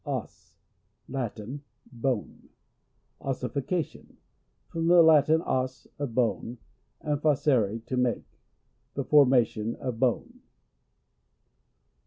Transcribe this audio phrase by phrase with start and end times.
[0.03, 0.55] Os.—
[1.15, 1.61] Latin.
[1.91, 2.49] Bone.
[3.19, 4.17] Ossification.—
[4.71, 6.57] From the Latin, OS, a bone,
[7.01, 8.25] and facere, to make.
[8.95, 10.39] The formation of bone.